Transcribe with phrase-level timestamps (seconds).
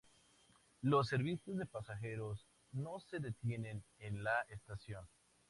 [0.81, 5.07] Los servicios de pasajeros no se detienen en la estación.